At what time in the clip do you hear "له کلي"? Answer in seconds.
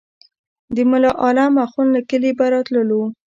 1.95-2.31